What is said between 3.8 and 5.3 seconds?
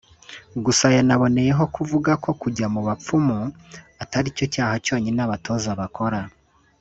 ataricyo cyaha cyonyine